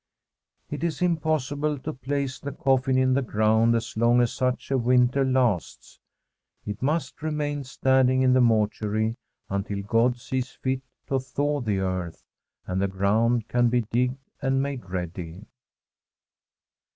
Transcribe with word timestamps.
It 0.71 0.83
is 0.83 0.99
impossible 1.03 1.77
to 1.77 1.93
place 1.93 2.39
the 2.39 2.51
coffin 2.53 2.97
in 2.97 3.13
the 3.13 3.21
ground 3.21 3.75
as 3.75 3.95
long 3.95 4.19
as 4.19 4.33
such 4.33 4.71
a 4.71 4.77
winter 4.79 5.23
lasts. 5.23 5.99
It 6.65 6.81
must 6.81 7.21
remain 7.21 7.63
standing 7.65 8.23
in 8.23 8.33
the 8.33 8.41
mortuary 8.41 9.13
until 9.47 9.83
God 9.83 10.17
sees 10.17 10.53
fit 10.53 10.81
to 11.05 11.19
thaw 11.19 11.61
the 11.61 11.77
earth, 11.77 12.23
and 12.65 12.81
the 12.81 12.87
ground 12.87 13.47
can 13.47 13.69
be 13.69 13.81
digged 13.81 14.17
and 14.41 14.59
made 14.59 14.89
ready. 14.89 15.45